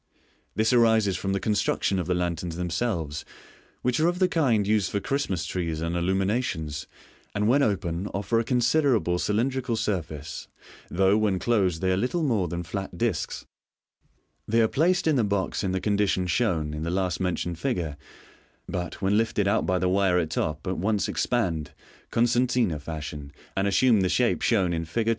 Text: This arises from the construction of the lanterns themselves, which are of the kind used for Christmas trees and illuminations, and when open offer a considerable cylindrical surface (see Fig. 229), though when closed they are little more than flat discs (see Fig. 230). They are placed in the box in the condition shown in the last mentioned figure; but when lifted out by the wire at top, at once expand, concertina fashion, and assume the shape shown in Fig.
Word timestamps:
This 0.55 0.73
arises 0.73 1.15
from 1.15 1.31
the 1.33 1.39
construction 1.39 1.99
of 1.99 2.07
the 2.07 2.15
lanterns 2.15 2.55
themselves, 2.55 3.23
which 3.83 3.99
are 3.99 4.07
of 4.07 4.17
the 4.17 4.27
kind 4.27 4.65
used 4.65 4.89
for 4.89 4.99
Christmas 4.99 5.45
trees 5.45 5.79
and 5.79 5.95
illuminations, 5.95 6.87
and 7.35 7.47
when 7.47 7.61
open 7.61 8.07
offer 8.07 8.39
a 8.39 8.43
considerable 8.43 9.19
cylindrical 9.19 9.75
surface 9.75 10.47
(see 10.89 10.95
Fig. 10.95 10.97
229), 10.97 10.97
though 10.97 11.17
when 11.19 11.37
closed 11.37 11.81
they 11.83 11.91
are 11.91 11.97
little 11.97 12.23
more 12.23 12.47
than 12.47 12.63
flat 12.63 12.97
discs 12.97 13.41
(see 13.41 13.43
Fig. 13.43 14.51
230). 14.53 14.57
They 14.57 14.61
are 14.63 14.67
placed 14.75 15.05
in 15.05 15.15
the 15.17 15.23
box 15.23 15.63
in 15.63 15.71
the 15.71 15.79
condition 15.79 16.25
shown 16.25 16.73
in 16.73 16.81
the 16.81 16.89
last 16.89 17.19
mentioned 17.19 17.59
figure; 17.59 17.95
but 18.67 19.03
when 19.03 19.19
lifted 19.19 19.47
out 19.47 19.67
by 19.67 19.77
the 19.77 19.87
wire 19.87 20.17
at 20.17 20.31
top, 20.31 20.65
at 20.65 20.79
once 20.79 21.07
expand, 21.07 21.75
concertina 22.09 22.79
fashion, 22.79 23.31
and 23.55 23.67
assume 23.67 24.01
the 24.01 24.09
shape 24.09 24.41
shown 24.41 24.73
in 24.73 24.83
Fig. 24.83 25.09